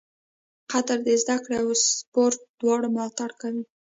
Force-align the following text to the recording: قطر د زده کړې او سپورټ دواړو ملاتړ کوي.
قطر 0.71 0.97
د 1.07 1.09
زده 1.21 1.35
کړې 1.43 1.57
او 1.63 1.69
سپورټ 1.85 2.37
دواړو 2.59 2.87
ملاتړ 2.95 3.29
کوي. 3.41 3.63